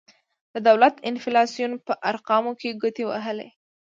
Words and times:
د 0.53 0.55
دولت 0.67 0.93
د 0.99 1.03
انفلاسیون 1.11 1.71
په 1.87 1.93
ارقامو 2.11 2.51
کې 2.59 2.77
ګوتې 2.81 3.03
وهلي. 3.07 3.49